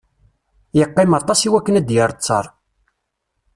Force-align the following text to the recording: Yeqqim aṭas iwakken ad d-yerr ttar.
Yeqqim 0.77 1.11
aṭas 1.19 1.39
iwakken 1.47 1.79
ad 1.79 1.85
d-yerr 1.87 2.11
ttar. 2.13 2.45